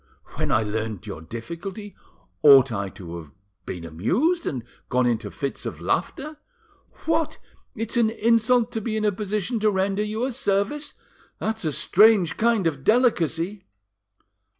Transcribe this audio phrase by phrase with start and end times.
[0.33, 1.95] When I learned your difficulty,
[2.41, 3.31] ought I to have
[3.67, 6.37] been amused, and gone into fits of laughter?
[7.05, 7.37] What!
[7.75, 10.95] it's an insult to be in a position to render you a service!
[11.37, 13.67] That's a strange kind of delicacy!"